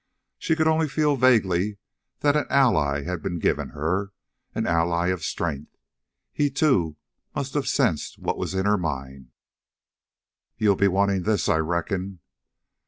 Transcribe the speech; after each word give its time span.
She 0.39 0.55
could 0.55 0.67
only 0.67 0.87
feel 0.87 1.15
vaguely 1.15 1.77
that 2.21 2.35
an 2.35 2.47
ally 2.49 3.03
had 3.03 3.21
been 3.21 3.37
given 3.37 3.69
her, 3.69 4.13
an 4.55 4.65
ally 4.65 5.09
of 5.09 5.23
strength. 5.23 5.77
He, 6.33 6.49
too, 6.49 6.95
must 7.35 7.53
have 7.53 7.67
sensed 7.67 8.17
what 8.17 8.39
was 8.39 8.55
in 8.55 8.65
her 8.65 8.79
mind. 8.79 9.29
"You'll 10.57 10.75
be 10.75 10.87
wanting 10.87 11.21
this, 11.21 11.47
I 11.47 11.57
reckon." 11.57 12.19